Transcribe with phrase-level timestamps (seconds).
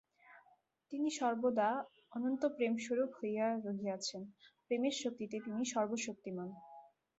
[0.91, 1.69] তিনি সর্বদা
[2.11, 4.21] অনন্ত প্রেমস্বরূপ হইয়া রহিয়াছেন,
[4.65, 6.49] প্রেমের শক্তিতে তিনি সর্বশক্তিমান্।